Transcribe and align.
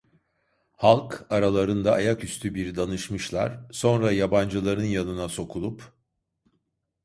Halk, 0.77 1.25
aralarında 1.29 1.91
ayaküstü 1.91 2.55
bir 2.55 2.75
danışmışlar, 2.75 3.59
sonra 3.71 4.11
yabancıların 4.11 4.85
yanına 4.85 5.29
sokulup: 5.29 5.93